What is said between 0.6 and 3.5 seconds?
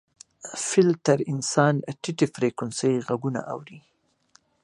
فیل تر انسان ټیټې فریکونسۍ غږونه